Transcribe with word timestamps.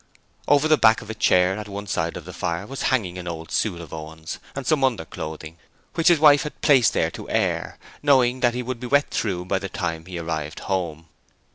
Over 0.47 0.67
the 0.67 0.79
back 0.79 1.03
of 1.03 1.11
a 1.11 1.13
chair 1.13 1.55
at 1.59 1.67
one 1.67 1.85
side 1.85 2.17
of 2.17 2.25
the 2.25 2.33
fire, 2.33 2.65
was 2.65 2.81
hanging 2.89 3.19
an 3.19 3.27
old 3.27 3.51
suit 3.51 3.79
of 3.79 3.93
Owen's, 3.93 4.39
and 4.55 4.65
some 4.65 4.83
underclothing, 4.83 5.59
which 5.93 6.07
his 6.07 6.17
wife 6.19 6.41
had 6.41 6.59
placed 6.61 6.93
there 6.93 7.11
to 7.11 7.29
air, 7.29 7.77
knowing 8.01 8.39
that 8.39 8.55
he 8.55 8.63
would 8.63 8.79
be 8.79 8.87
wet 8.87 9.11
through 9.11 9.45
by 9.45 9.59
the 9.59 9.69
time 9.69 10.07
he 10.07 10.17
arrived 10.17 10.61
home... 10.61 11.07